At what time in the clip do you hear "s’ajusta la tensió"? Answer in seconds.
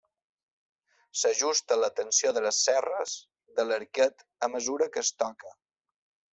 1.23-2.33